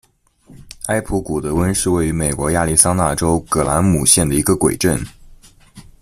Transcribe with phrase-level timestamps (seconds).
[0.87, 4.99] 坎普古德温是位于美国亚利桑那州葛兰姆县的一个鬼镇。